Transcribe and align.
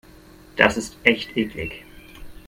Das 0.55 0.77
ist 0.77 0.97
echt 1.03 1.37
eklig. 1.37 1.85